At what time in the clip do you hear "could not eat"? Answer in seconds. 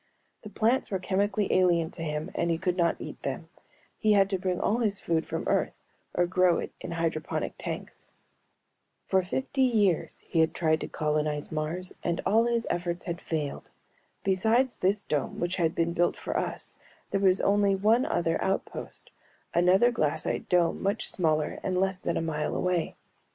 2.57-3.21